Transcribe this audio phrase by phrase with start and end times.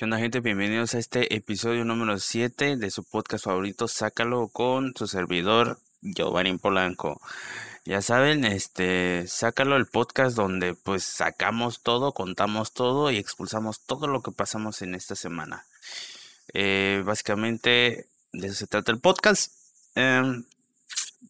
[0.00, 0.40] ¿Qué onda, gente?
[0.40, 6.56] Bienvenidos a este episodio número 7 de su podcast favorito, Sácalo con su servidor, Giovanni
[6.56, 7.20] Polanco.
[7.84, 14.06] Ya saben, este, Sácalo el podcast donde pues sacamos todo, contamos todo y expulsamos todo
[14.06, 15.66] lo que pasamos en esta semana.
[16.54, 19.52] Eh, básicamente de eso se trata el podcast.
[19.96, 20.46] Em,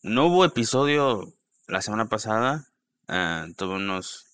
[0.05, 1.33] no hubo episodio
[1.67, 2.69] la semana pasada.
[3.09, 4.27] Ah, tuve unos,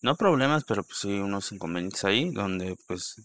[0.00, 3.20] no problemas, pero pues sí unos inconvenientes ahí, donde pues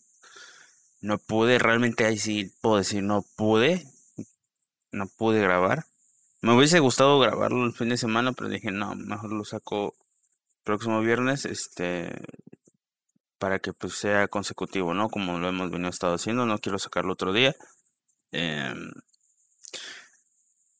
[1.02, 3.86] no pude, realmente ahí sí puedo decir, no pude,
[4.92, 5.86] no pude grabar.
[6.42, 9.96] Me hubiese gustado grabarlo el fin de semana, pero dije, no, mejor lo saco
[10.64, 12.12] próximo viernes, este,
[13.40, 15.10] para que pues sea consecutivo, ¿no?
[15.10, 17.56] Como lo hemos venido estado haciendo, no quiero sacarlo otro día.
[18.32, 18.92] Em,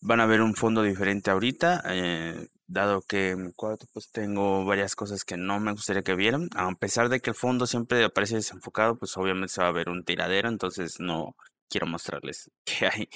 [0.02, 4.66] van a ver un fondo diferente ahorita, eh, dado que en mi cuarto pues tengo
[4.66, 8.04] varias cosas que no me gustaría que vieran, a pesar de que el fondo siempre
[8.04, 11.36] aparece desenfocado, pues obviamente se va a ver un tiradero, entonces no
[11.70, 13.10] quiero mostrarles qué hay.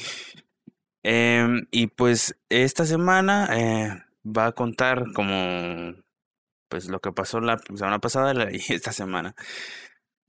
[1.04, 5.94] Em, y pues esta semana eh, va a contar como
[6.68, 9.36] pues lo que pasó la semana pasada y esta semana.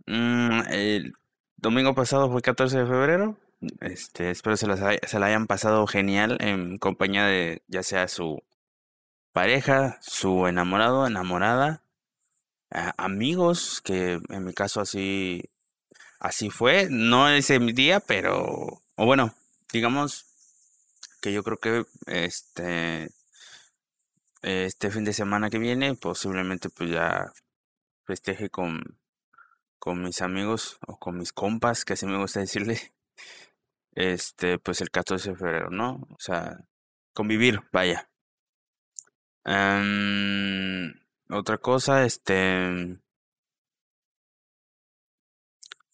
[0.07, 1.15] Mm, el
[1.57, 3.39] domingo pasado fue 14 de febrero.
[3.81, 4.67] Este, espero se,
[5.07, 8.43] se la hayan pasado genial en compañía de ya sea su
[9.37, 11.83] pareja, su enamorado, enamorada,
[12.97, 15.51] amigos, que en mi caso así,
[16.19, 16.89] así fue.
[16.89, 19.35] No ese día, pero, o bueno,
[19.71, 20.25] digamos
[21.21, 23.11] que yo creo que este,
[24.41, 27.31] este fin de semana que viene, posiblemente pues ya
[28.07, 28.99] festeje con,
[29.79, 32.81] con mis amigos o con mis compas, que así me gusta decirle,
[33.93, 36.09] este, pues el 14 de febrero, ¿no?
[36.09, 36.59] O sea,
[37.13, 38.09] convivir, vaya.
[39.47, 40.93] Em,
[41.31, 42.99] otra cosa, este,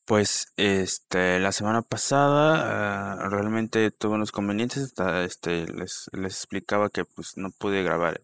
[0.07, 7.05] pues, este, la semana pasada ah, realmente tuve unos convenientes, este, les, les explicaba que
[7.05, 8.23] pues no pude grabar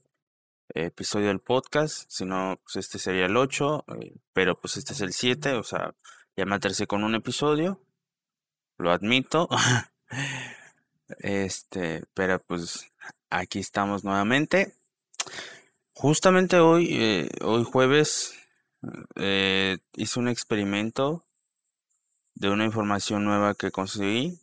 [0.74, 5.12] episodio del podcast, sino pues este sería el 8, eh, pero pues este es el
[5.12, 5.94] 7, o sea,
[6.36, 7.80] ya me atercé con un episodio,
[8.78, 9.48] lo admito,
[11.18, 12.90] este, pero pues
[13.30, 14.77] aquí estamos nuevamente.
[15.94, 18.34] Justamente hoy, eh, hoy jueves,
[19.16, 21.24] eh, hice un experimento
[22.34, 24.38] de una información nueva que conseguí.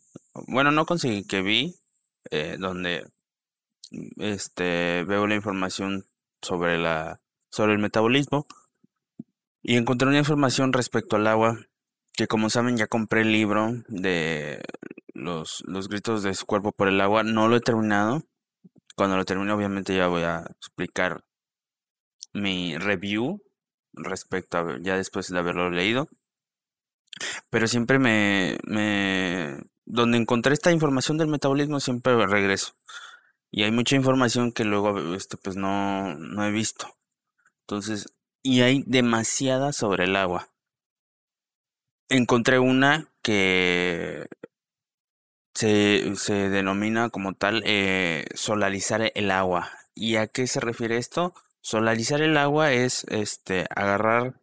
[0.48, 1.74] Bueno, no conseguí, que vi,
[2.30, 3.06] eh, donde
[4.18, 6.04] este, veo la información
[6.42, 7.20] sobre, la,
[7.50, 8.46] sobre el metabolismo.
[9.62, 11.58] Y encontré una información respecto al agua,
[12.12, 14.62] que como saben ya compré el libro de
[15.14, 17.22] los, los gritos de su cuerpo por el agua.
[17.22, 18.22] No lo he terminado.
[18.96, 21.22] Cuando lo termine obviamente ya voy a explicar
[22.32, 23.42] mi review
[23.92, 26.08] respecto a ya después de haberlo leído.
[27.50, 32.74] Pero siempre me, me donde encontré esta información del metabolismo siempre regreso.
[33.50, 36.88] Y hay mucha información que luego este, pues no, no he visto.
[37.60, 38.06] Entonces,
[38.42, 40.48] y hay demasiada sobre el agua.
[42.08, 44.26] Encontré una que
[45.56, 49.70] se, se denomina como tal eh, solarizar el agua.
[49.94, 51.34] ¿Y a qué se refiere esto?
[51.62, 54.34] Solarizar el agua es este agarrar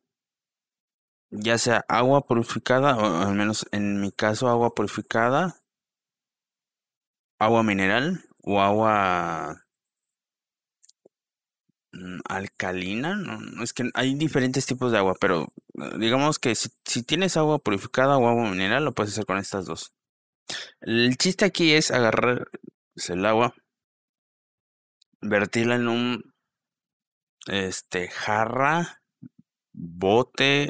[1.29, 5.57] ya sea agua purificada, o al menos en mi caso agua purificada,
[7.40, 9.63] agua mineral o agua
[11.91, 15.47] mm, alcalina, no, es que hay diferentes tipos de agua, pero
[16.00, 19.66] digamos que si, si, tienes agua purificada o agua mineral, lo puedes hacer con estas
[19.66, 19.94] dos.
[20.81, 22.47] El chiste aquí es agarrar
[22.93, 23.53] pues, el agua,
[25.21, 26.33] vertirla en un
[27.47, 29.01] este, jarra,
[29.71, 30.69] bote,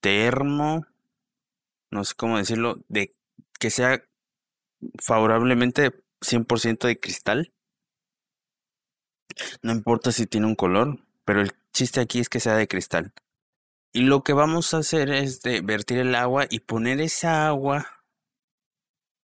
[0.00, 0.86] termo,
[1.90, 3.14] no sé cómo decirlo, de
[3.58, 4.02] que sea
[4.98, 7.52] favorablemente 100% de cristal.
[9.62, 13.12] No importa si tiene un color, pero el chiste aquí es que sea de cristal.
[13.92, 18.01] Y lo que vamos a hacer es de vertir el agua y poner esa agua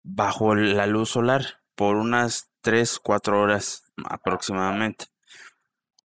[0.03, 5.05] bajo la luz solar por unas 3, 4 horas aproximadamente.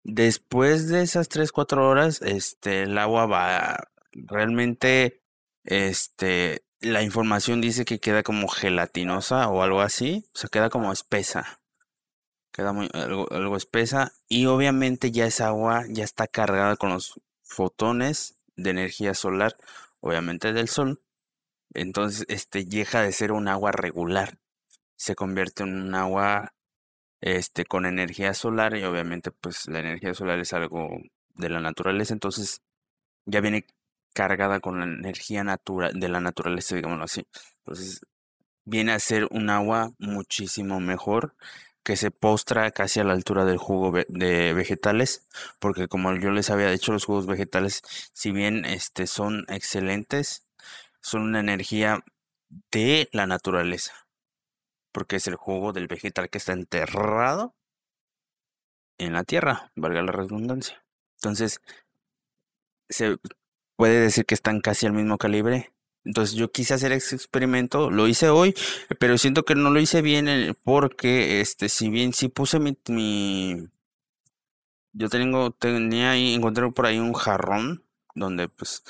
[0.03, 5.21] Después de esas 3, 4 horas, este, el agua va realmente,
[5.63, 10.91] este, la información dice que queda como gelatinosa o algo así, o sea, queda como
[10.91, 11.59] espesa.
[12.51, 17.19] Queda muy, algo, algo espesa y obviamente ya esa agua ya está cargada con los
[17.41, 19.55] fotones de energía solar,
[20.01, 20.99] obviamente del sol.
[21.73, 24.37] Entonces, este deja de ser un agua regular,
[24.95, 26.53] se convierte en un agua
[27.21, 30.89] este, con energía solar y obviamente pues la energía solar es algo
[31.35, 32.61] de la naturaleza, entonces
[33.25, 33.65] ya viene
[34.13, 37.25] cargada con la energía natural de la naturaleza, digámoslo así.
[37.59, 38.01] Entonces,
[38.65, 41.35] viene a ser un agua muchísimo mejor
[41.83, 45.27] que se postra casi a la altura del jugo de vegetales,
[45.59, 47.81] porque como yo les había dicho, los jugos vegetales,
[48.13, 50.42] si bien este, son excelentes,
[51.03, 52.03] son una energía
[52.71, 54.07] de la naturaleza,
[54.91, 57.53] porque es el jugo del vegetal que está enterrado
[58.97, 60.83] en la tierra, valga la redundancia.
[61.17, 61.61] Entonces,
[62.89, 63.17] se
[63.75, 65.73] puede decir que están casi al mismo calibre.
[66.05, 68.53] Entonces yo quise hacer ese experimento, lo hice hoy,
[68.99, 72.77] pero siento que no lo hice bien eh, porque, este, si bien sí puse mi,
[72.89, 73.69] mi
[74.91, 77.83] yo tengo, tenía ahí, encontré por ahí un jarrón
[78.15, 78.83] donde pues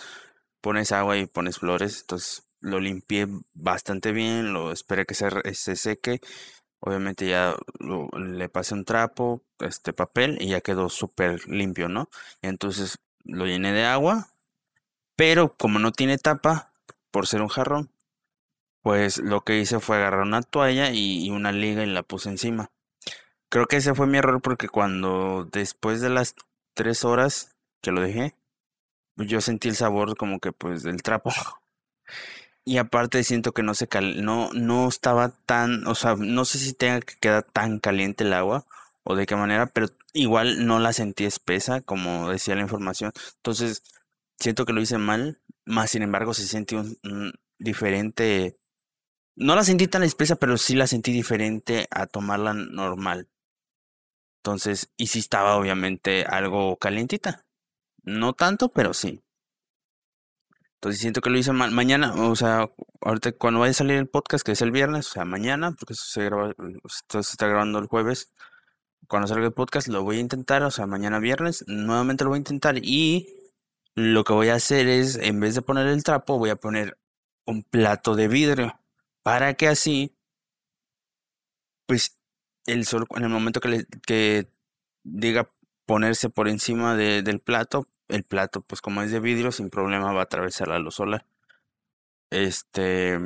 [0.64, 5.76] pones agua y pones flores, entonces lo limpié bastante bien, lo esperé que se, se
[5.76, 6.22] seque,
[6.80, 7.56] obviamente ya
[8.18, 12.10] le pasé un trapo, este papel y ya quedó súper limpio, ¿no?
[12.42, 14.30] Entonces lo llené de agua,
[15.18, 16.72] pero como no tiene tapa,
[17.12, 17.92] por ser un jarrón,
[18.82, 22.72] pues lo que hice fue agarrar una toalla y, una liga y la puse encima.
[23.50, 26.36] Creo que ese fue mi error porque cuando después de las
[26.74, 28.36] tres horas que lo dejé,
[29.18, 31.32] yo sentí el sabor como que pues del trapo.
[32.66, 36.60] Y aparte siento que no se cal no, no estaba tan, o sea, no sé
[36.60, 38.66] si tenga que quedar tan caliente el agua
[39.04, 43.12] o de qué manera, pero igual no la sentí espesa, como decía la información.
[43.38, 43.84] Entonces,
[44.40, 48.58] siento que lo hice mal más sin embargo, se sintió un, diferente.
[49.36, 53.30] No la sentí tan espesa, pero sí la sentí diferente a tomarla normal.
[54.42, 57.46] Entonces, y sí estaba obviamente algo calientita.
[58.04, 59.24] No tanto, pero sí.
[60.76, 61.72] Entonces siento que lo hice mal.
[61.72, 62.70] Mañana, o sea,
[63.02, 65.94] ahorita cuando vaya a salir el podcast, que es el viernes, o sea, mañana, porque
[65.96, 66.54] se, graba,
[66.86, 68.34] esto se está grabando el jueves.
[69.08, 72.38] Cuando salga el podcast, lo voy a intentar, o sea, mañana viernes, nuevamente lo voy
[72.38, 73.30] a intentar y
[73.96, 76.98] lo que voy a hacer es, en vez de poner el trapo, voy a poner
[77.46, 78.80] un plato de vidrio
[79.24, 80.18] para que así,
[81.86, 82.20] pues
[82.66, 84.48] el sol, en el momento que, le, que
[85.04, 85.50] diga
[85.86, 90.22] ponerse por encima del plato, el plato, pues como es de vidrio, sin problema va
[90.22, 91.26] a atravesar la luz solar.
[92.32, 93.20] Este,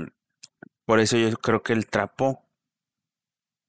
[0.86, 2.44] por eso yo creo que el trapo,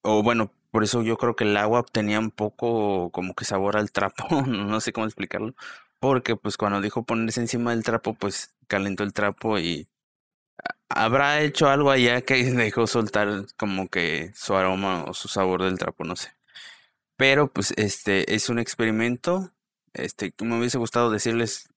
[0.03, 3.77] o bueno, por eso yo creo que el agua tenía un poco como que sabor
[3.77, 5.55] al trapo, no sé cómo explicarlo,
[6.01, 9.89] porque pues cuando dijo ponerse encima del trapo, pues calentó el trapo y
[10.89, 15.79] habrá hecho algo allá que dejó soltar como que su aroma o su sabor del
[15.79, 16.38] trapo, no sé.
[17.19, 19.51] Pero pues este es un experimento.
[19.93, 21.69] Este, me hubiese gustado decirles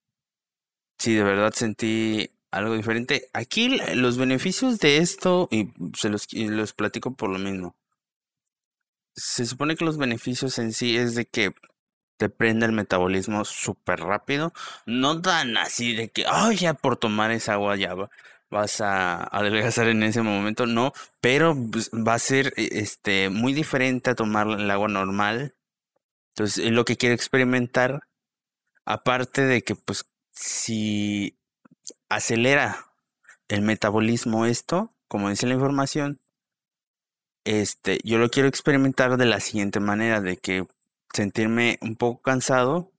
[1.00, 3.28] si de verdad sentí algo diferente.
[3.34, 7.76] Aquí los beneficios de esto, y se los, platico por lo mismo.
[9.16, 11.54] Se supone que los beneficios en sí es de que
[12.18, 14.54] te prende el metabolismo súper rápido.
[14.86, 17.96] No tan así de que, ay, ya por tomar esa agua ya
[18.51, 23.53] vas a adelgazar en ese momento, no, pero pues, va a ser e, este, muy
[23.53, 25.56] diferente a tomar el agua normal.
[26.33, 28.07] Entonces, es lo que quiero experimentar,
[28.86, 31.38] aparte de que, pues, si
[32.09, 32.86] acelera
[33.48, 36.19] el metabolismo esto, como dice la información,
[37.45, 40.68] este, yo lo quiero experimentar de la siguiente manera, de que
[41.13, 42.92] sentirme un poco cansado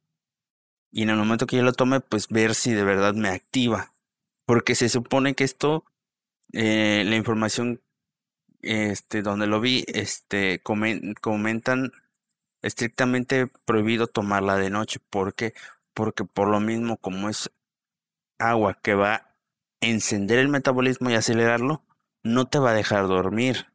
[0.91, 3.93] y en el momento que yo lo tome, pues ver si de verdad me activa.
[4.45, 5.85] Porque se supone que esto,
[6.53, 7.81] eh, la información
[8.63, 11.93] este, donde lo vi, este, comentan
[12.63, 15.01] estrictamente prohibido tomarla de noche.
[15.11, 15.35] ¿Por
[15.95, 17.51] Porque por lo mismo, como es
[18.39, 19.37] agua que va a
[19.81, 21.83] encender el metabolismo y acelerarlo,
[22.23, 23.67] no te va a dejar dormir.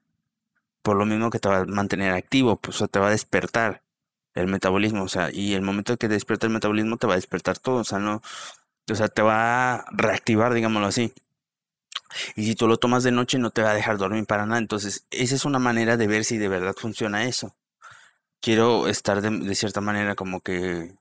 [0.81, 3.83] Por lo mismo que te va a mantener activo, pues te va a despertar
[4.37, 7.57] el metabolismo, o sea, y el momento que despierta el metabolismo te va a despertar
[7.57, 8.21] todo, o sea, no,
[8.89, 11.13] o sea, te va a reactivar, digámoslo así.
[12.35, 14.59] Y si tú lo tomas de noche no te va a dejar dormir para nada,
[14.59, 17.55] entonces esa es una manera de ver si de verdad funciona eso.
[18.41, 20.95] Quiero estar de, cierta manera como que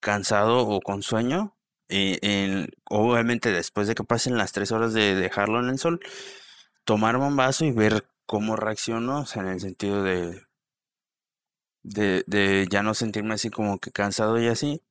[0.00, 1.56] cansado o con sueño,
[1.88, 6.00] eh, obviamente después de que pasen las tres horas de dejarlo en el sol,
[6.84, 10.42] tomarme un vaso y ver cómo reacciono, o sea, en el sentido de,
[11.82, 14.82] de ya no sentirme así como que cansado y así.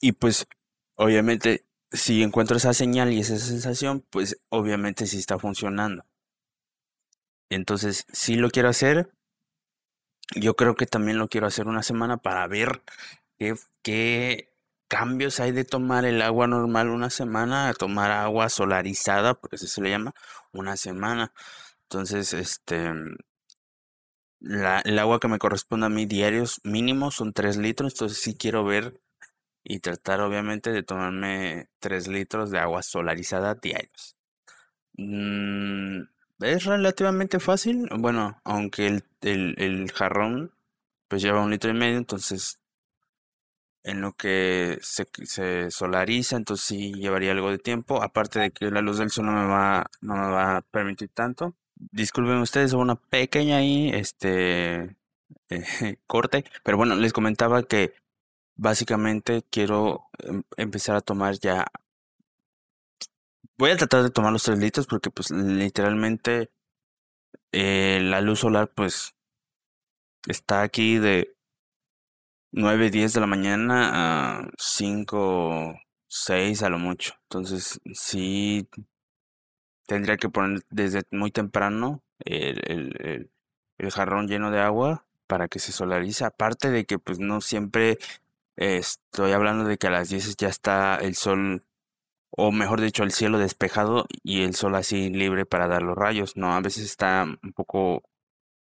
[0.00, 0.46] Y pues,
[0.94, 6.04] obviamente, si encuentro esa señal y esa sensación, pues obviamente sí está funcionando.
[7.50, 9.10] Entonces, si lo quiero hacer.
[10.36, 12.82] Yo creo que también lo quiero hacer una semana para ver
[13.38, 14.52] qué, qué
[14.88, 19.68] cambios hay de tomar el agua normal una semana a tomar agua solarizada, porque así
[19.68, 20.14] se le llama,
[20.52, 21.32] una semana.
[21.84, 22.92] Entonces, este,
[24.40, 28.36] la, el agua que me corresponde a mí diarios mínimo son 3 litros, entonces sí
[28.36, 29.00] quiero ver
[29.68, 34.16] y tratar obviamente de tomarme 3 litros de agua solarizada diarios.
[34.96, 36.04] Mm,
[36.40, 40.52] es relativamente fácil, bueno, aunque el, el, el jarrón
[41.06, 42.60] pues lleva un litro y medio, entonces
[43.84, 48.70] en lo que se, se, solariza, entonces sí llevaría algo de tiempo, aparte de que
[48.70, 51.54] la luz del sol no me va, no me va a permitir tanto.
[51.74, 54.96] Disculpen ustedes, una pequeña ahí, este,
[56.06, 57.92] corte, pero bueno, les comentaba que
[58.58, 61.64] básicamente quiero em, empezar a tomar ya,
[63.56, 66.50] voy a tratar de tomar los tres litros porque pues literalmente
[67.52, 69.14] eh, la luz solar pues
[70.26, 71.34] está aquí de
[72.52, 75.74] 9, 10 de la mañana a 5,
[76.08, 77.14] 6 a lo mucho.
[77.24, 78.68] Entonces, sí
[79.86, 83.30] tendría que poner desde muy temprano el, el,
[83.78, 86.24] el, jarrón lleno de agua para que se solarice.
[86.24, 87.98] Aparte de que pues no siempre
[88.58, 91.62] estoy hablando de que a las 10 ya está el sol,
[92.30, 96.36] o mejor dicho, el cielo despejado y el sol así libre para dar los rayos.
[96.36, 98.02] No, a veces está un poco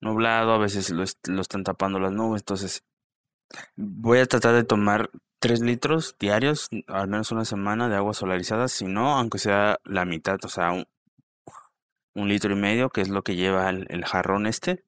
[0.01, 2.41] nublado, a veces lo, lo están tapando las nubes.
[2.41, 2.83] Entonces,
[3.75, 5.09] Voy a tratar de tomar
[5.39, 10.05] 3 litros diarios, al menos una semana de agua solarizada, si no, aunque sea la
[10.05, 14.83] mitad, o sea, un, litro y medio, que es lo que lleva el, jarrón este.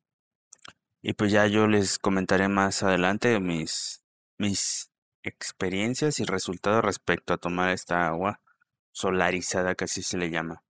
[1.02, 4.04] Y pues ya yo les comentaré más adelante mis,
[4.40, 4.90] mis
[5.26, 8.42] experiencias y resultados respecto a tomar esta agua
[8.92, 10.64] solarizada, que así se le llama.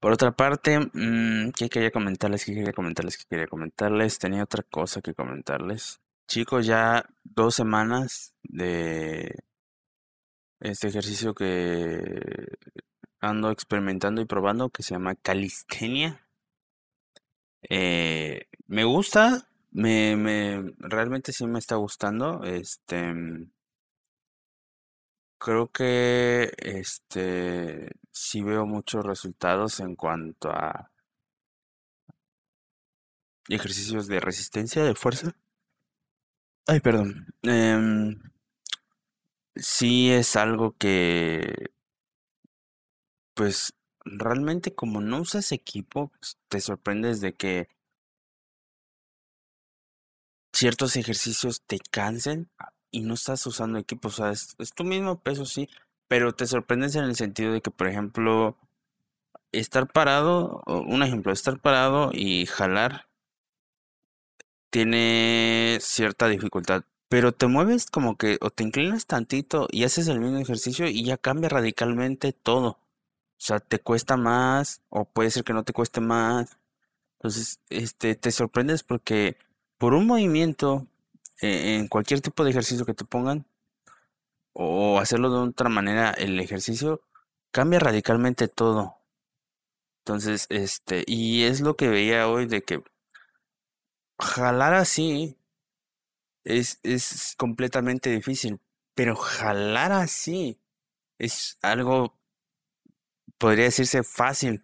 [0.00, 2.44] Por otra parte, mm, ¿qué quería comentarles?
[2.44, 3.18] ¿Qué quería comentarles?
[3.18, 4.18] ¿Qué quería comentarles?
[4.18, 6.00] Tenía otra cosa que comentarles.
[6.26, 9.34] Chicos, ya dos semanas de
[10.60, 12.56] este ejercicio que
[13.20, 16.26] ando experimentando y probando que se llama calistenia.
[17.68, 22.44] Eh, me gusta, me, me realmente sí me está gustando.
[22.44, 23.14] Este
[25.38, 30.90] creo que este sí veo muchos resultados en cuanto a
[33.48, 35.34] ejercicios de resistencia, de fuerza.
[36.66, 37.26] Ay, perdón.
[37.42, 38.20] Em,
[39.56, 41.70] sí es algo que,
[43.34, 43.74] pues,
[44.04, 46.12] realmente como no usas equipo,
[46.48, 47.68] te sorprendes de que
[50.60, 52.50] ciertos ejercicios te cansen
[52.90, 54.08] y no estás usando equipo.
[54.08, 55.70] O sea, es, es tu mismo peso, sí,
[56.06, 58.58] pero te sorprendes en el sentido de que, por ejemplo,
[59.52, 63.08] estar parado, un ejemplo, estar parado y jalar
[64.70, 70.20] tiene cierta dificultad, pero te mueves como que o te inclinas tantito y haces el
[70.20, 72.68] mismo ejercicio y ya cambia radicalmente todo.
[72.72, 72.78] O
[73.38, 76.58] sea, te cuesta más o puede ser que no te cueste más.
[77.18, 79.36] Entonces, este, te sorprendes porque
[79.80, 80.86] por un movimiento
[81.40, 83.46] eh, en cualquier tipo de ejercicio que te pongan
[84.52, 87.00] o hacerlo de otra manera el ejercicio
[87.50, 88.98] cambia radicalmente todo.
[90.04, 92.84] Entonces, este, y es lo que veía hoy de que
[94.18, 95.38] jalar así
[96.44, 98.60] es, es completamente difícil,
[98.94, 100.60] pero jalar así
[101.18, 102.18] es algo,
[103.38, 104.62] podría decirse fácil.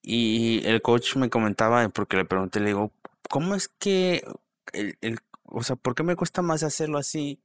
[0.00, 2.92] Y el coach me comentaba, porque le pregunté, le digo,
[3.28, 4.24] ¿cómo es que,
[4.72, 7.42] el, el, o sea, ¿por qué me cuesta más hacerlo así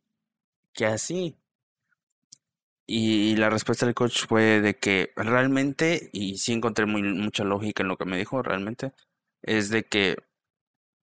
[0.73, 1.37] que así?
[2.85, 7.89] Y la respuesta del coach fue de que realmente, y sí encontré mucha lógica en
[7.89, 8.93] lo que me dijo realmente,
[9.41, 10.17] es de que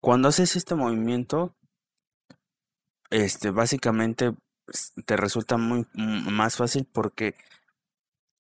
[0.01, 1.57] cuando haces este movimiento,
[3.11, 4.35] este, básicamente
[5.05, 7.35] te resulta muy más fácil porque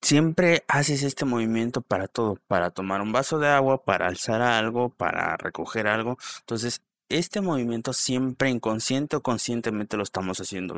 [0.02, 4.90] siempre haces este movimiento para todo, para tomar un vaso de agua, para alzar algo,
[4.90, 6.18] para recoger algo.
[6.40, 10.74] Entonces, este movimiento siempre inconsciente o conscientemente lo estamos haciendo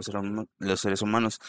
[0.59, 1.41] los seres humanos.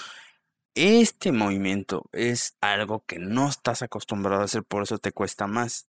[0.74, 5.88] Este movimiento es algo que no estás acostumbrado a hacer, por eso te cuesta más.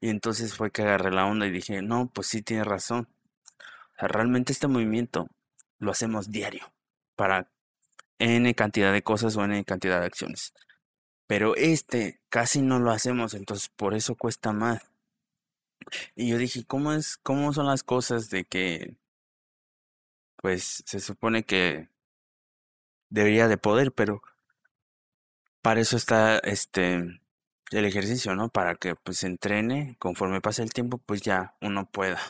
[0.00, 3.08] Y entonces fue que agarré la onda y dije, no, pues sí tiene razón.
[3.96, 5.28] O sea, realmente este movimiento
[5.78, 6.72] lo hacemos diario
[7.16, 7.48] para
[8.18, 10.52] N cantidad de cosas o N cantidad de acciones.
[11.28, 14.82] Pero este casi no lo hacemos, entonces por eso cuesta más.
[16.16, 18.96] Y yo dije, ¿cómo es, cómo son las cosas de que,
[20.36, 21.88] pues, se supone que
[23.10, 24.22] debería de poder, pero
[25.62, 27.20] para eso está, este,
[27.70, 28.48] el ejercicio, ¿no?
[28.50, 32.20] Para que pues se entrene, conforme pase el tiempo, pues ya uno pueda.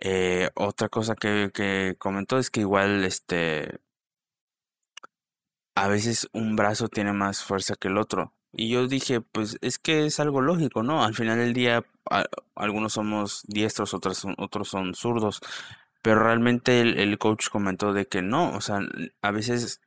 [0.00, 3.80] Eh, otra cosa que, que comentó es que igual este
[5.74, 8.32] a veces un brazo tiene más fuerza que el otro.
[8.52, 11.04] Y yo dije, pues es que es algo lógico, ¿no?
[11.04, 11.84] Al final del día,
[12.54, 15.40] algunos somos diestros, otros son, otros son zurdos.
[16.02, 18.80] Pero realmente el, el coach comentó de que no, o sea,
[19.22, 19.80] a veces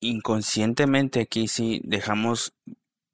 [0.00, 2.54] inconscientemente aquí sí dejamos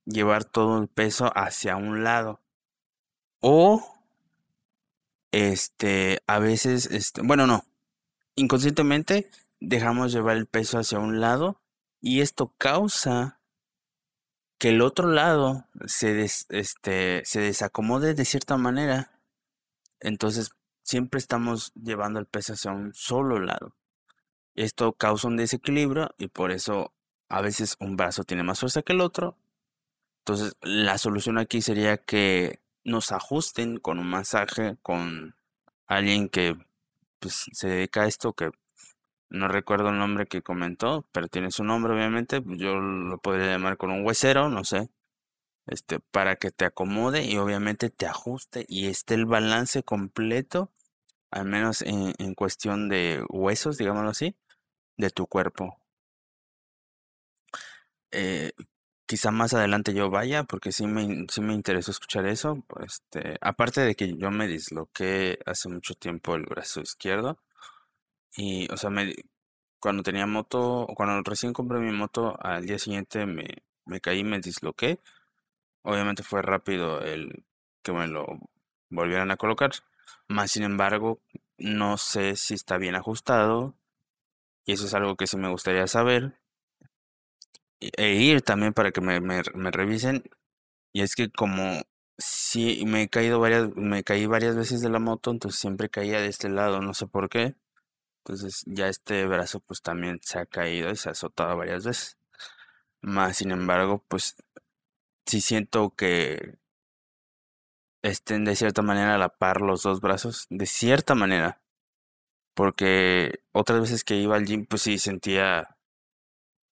[0.06, 2.40] llevar todo el peso hacia un lado.
[3.40, 3.94] O
[5.32, 7.64] este, a veces, este, bueno, no,
[8.36, 9.28] inconscientemente
[9.60, 11.60] dejamos llevar el peso hacia un lado
[12.04, 13.40] y esto causa
[14.58, 19.18] que el otro lado se, este, se desacomode de cierta manera.
[20.00, 20.50] Entonces,
[20.82, 23.74] siempre estamos llevando el peso hacia un solo lado.
[24.54, 26.92] Esto causa un desequilibrio y por eso
[27.30, 29.38] a veces un brazo tiene más fuerza que el otro.
[30.18, 35.36] Entonces, la solución aquí sería que nos ajusten con un masaje, con
[35.86, 36.54] alguien que
[37.18, 38.50] pues, se dedica a esto, que
[39.30, 43.46] no recuerdo el nombre que comentó, pero tiene su nombre obviamente, pues, yo lo podría
[43.48, 44.90] llamar con un huesero, no sé,
[45.66, 50.72] este, para que te acomode y obviamente te ajuste y esté el balance completo,
[51.30, 54.36] al menos en, en cuestión de huesos, digámoslo así,
[54.98, 55.78] de tu cuerpo.
[58.10, 58.52] Eh,
[59.06, 62.64] quizá más adelante yo vaya, porque sí me, sí me interesó escuchar eso.
[62.84, 67.38] Este, aparte de que yo me disloqué hace mucho tiempo el brazo izquierdo.
[68.36, 69.14] Y, o sea, me,
[69.80, 73.46] cuando tenía moto, cuando recién compré mi moto, al día siguiente me,
[73.86, 75.00] me caí, me disloqué.
[75.82, 77.44] Obviamente fue rápido el
[77.82, 78.26] que me lo
[78.90, 79.72] volvieran a colocar.
[80.28, 81.20] Más sin embargo,
[81.58, 83.76] no sé si está bien ajustado.
[84.66, 86.38] Y eso es algo que sí me gustaría saber
[87.80, 90.24] e ir también para que me, me, me revisen.
[90.92, 91.82] Y es que como
[92.18, 96.20] sí me he caído varias, me caí varias veces de la moto, entonces siempre caía
[96.20, 97.56] de este lado, no sé por qué.
[98.24, 102.16] Entonces ya este brazo pues también se ha caído y se ha azotado varias veces.
[103.02, 104.36] Más sin embargo, pues
[105.26, 106.58] sí siento que
[108.02, 111.60] estén de cierta manera a la par los dos brazos, de cierta manera.
[112.54, 115.76] Porque otras veces que iba al gym, pues sí sentía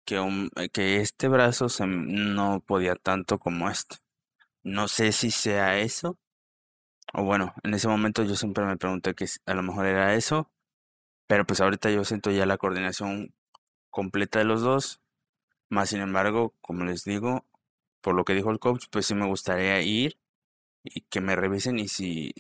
[0.05, 3.97] que, un, eh, que este brazo se, no podía tanto como este.
[4.65, 6.19] No sé si sea eso.
[7.15, 10.51] O bueno, en ese momento yo siempre me pregunté que a lo mejor era eso.
[11.27, 13.35] Pero pues ahorita yo siento ya la coordinación
[13.91, 15.01] completa de los dos.
[15.69, 17.45] Más sin embargo, como les digo,
[18.01, 20.19] por lo que dijo el coach, pues sí me gustaría ir
[20.85, 22.33] y que me revisen y si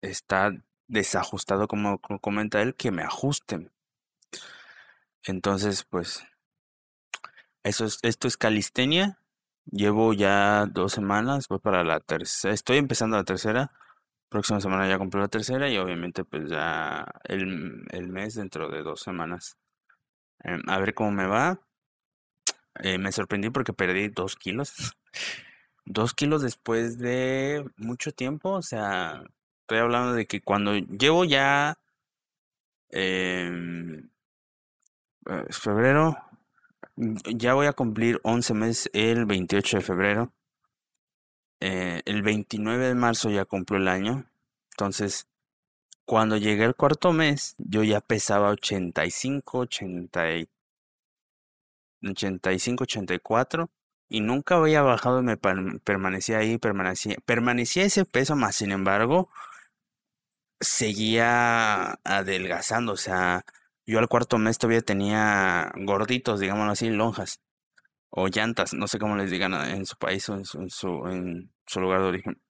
[0.00, 0.52] está
[0.86, 3.72] desajustado como comenta él, que me ajusten.
[5.24, 6.24] Entonces, pues
[7.62, 9.18] eso es, esto es calistenia.
[9.70, 13.72] Llevo ya dos semanas, voy para la tercera, estoy empezando la tercera.
[14.28, 19.00] Próxima semana ya compré la tercera y obviamente pues ya el, mes dentro de dos
[19.00, 19.56] semanas.
[20.44, 21.60] Em, a ver cómo me va.
[22.80, 24.96] Eh, me sorprendí porque perdí dos kilos.
[25.86, 28.50] dos kilos después de mucho tiempo.
[28.50, 29.22] O sea,
[29.62, 31.78] estoy hablando de que cuando llevo ya
[32.90, 34.02] eh,
[35.50, 36.18] febrero,
[36.96, 40.32] ya voy a cumplir 11 meses el 28 de febrero.
[41.60, 44.26] Eh, el 29 de marzo ya cumplo el año.
[44.72, 45.28] Entonces,
[46.04, 50.24] cuando llegué al cuarto mes, yo ya pesaba 85, 80
[52.02, 53.70] 85, 84
[54.08, 59.28] y nunca había bajado, me permanecía ahí, permanecía, permanecía ese peso más, sin embargo,
[60.60, 63.44] seguía adelgazando, o sea,
[63.86, 67.40] yo al cuarto mes todavía tenía gorditos, digámoslo así, lonjas.
[68.10, 70.58] O llantas, no sé cómo les digan en su país o en su,
[71.08, 72.42] en su, lugar de origen.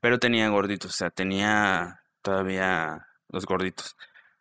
[0.00, 3.96] Pero tenía gorditos, o sea, tenía todavía los gorditos.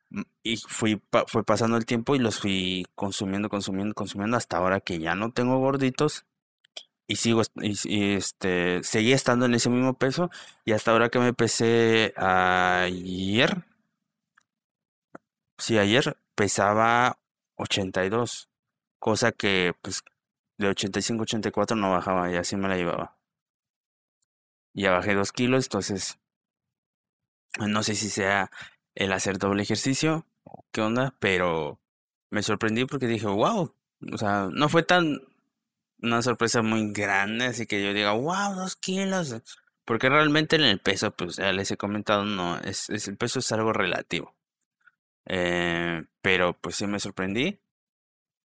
[0.10, 4.80] Mm, y fui fue pasando el tiempo y los fui consumiendo, consumiendo, consumiendo hasta ahora
[4.82, 6.25] que ya no tengo gorditos.
[7.08, 10.32] Y sigo, y, este, seguí estando en ese mismo peso.
[10.65, 13.65] Y hasta ahora que me pesé ayer,
[15.58, 17.19] sí, ayer pesaba
[17.58, 18.49] 82,
[18.99, 20.04] cosa que pues
[20.58, 23.18] de 85 84 no bajaba y así me la llevaba.
[24.74, 26.20] Ya bajé 2 kilos, entonces
[27.60, 28.52] no sé si sea
[28.96, 30.26] el hacer doble ejercicio
[30.72, 31.80] qué onda, pero
[32.30, 33.74] me sorprendí porque dije, wow,
[34.13, 35.22] o sea, no fue tan
[36.02, 39.41] una sorpresa muy grande, así que yo diga, wow, 2 kilos.
[39.86, 43.39] Porque realmente en el peso, pues ya les he comentado, no, es, es el peso
[43.39, 44.36] es algo relativo.
[45.28, 47.60] Eh, pero pues sí me sorprendí.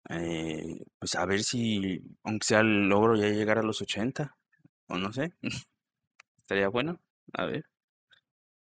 [0.09, 4.37] Eh, pues a ver si, aunque sea el logro ya llegar a los 80,
[4.87, 5.33] o no sé,
[6.37, 6.99] estaría bueno,
[7.33, 7.65] a ver.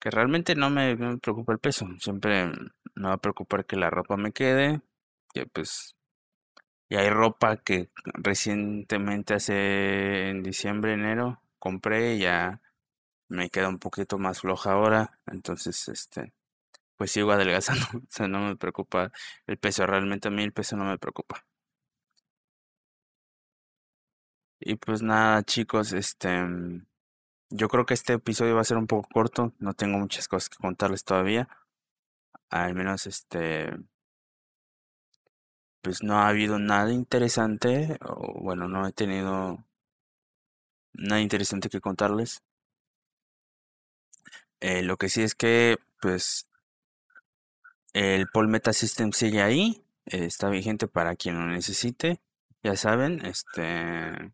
[0.01, 2.51] Que realmente no me, me preocupa el peso, siempre
[2.95, 4.81] me va a preocupar que la ropa me quede,
[5.33, 5.95] que pues
[6.89, 12.61] y hay ropa que recientemente hace en diciembre, enero, compré y ya
[13.29, 15.19] me queda un poquito más floja ahora.
[15.27, 16.33] Entonces, este,
[16.99, 17.85] pues sigo adelgazando.
[18.09, 19.11] O sea, no me preocupa
[19.47, 19.85] el peso.
[19.87, 21.45] Realmente a mí el peso no me preocupa.
[24.59, 26.29] Y pues nada, chicos, este,
[27.49, 29.53] yo creo que este episodio va a ser un poco corto.
[29.59, 31.47] No tengo muchas cosas que contarles todavía.
[32.49, 33.71] Al menos, este,
[35.81, 37.97] pues no ha habido nada interesante.
[38.01, 39.63] O bueno, no he tenido
[40.93, 42.43] nada interesante que contarles.
[44.61, 46.48] Eh, lo que sí es que, pues,
[47.93, 49.83] el Paul Meta System sigue ahí.
[50.05, 52.21] eh, está vigente para quien lo necesite.
[52.63, 54.33] Ya saben, este,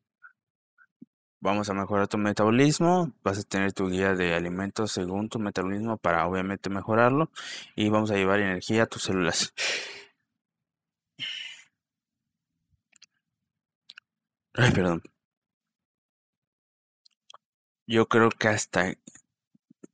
[1.39, 3.13] vamos a mejorar tu metabolismo.
[3.23, 7.31] Vas a tener tu guía de alimentos según tu metabolismo para obviamente mejorarlo.
[7.75, 9.53] Y vamos a llevar energía a tus células.
[14.53, 15.01] Ay, perdón.
[17.87, 18.93] Yo creo que hasta,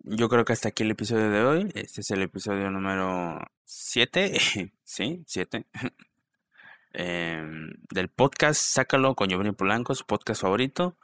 [0.04, 1.72] yo creo que hasta aquí el episodio de hoy.
[1.76, 4.40] Este es el episodio número 7,
[4.84, 5.66] sí, 7,
[6.94, 10.98] em, del podcast Sácalo con Giovanni Polanco, su podcast favorito.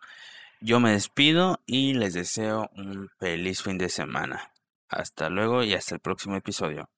[0.61, 4.51] Yo me despido y les deseo un feliz fin de semana.
[4.89, 6.89] Hasta luego y hasta el próximo episodio.